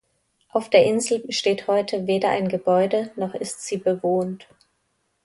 [0.49, 4.47] Auf der Insel steht heute weder ein Gebäude noch ist sie bewohnt.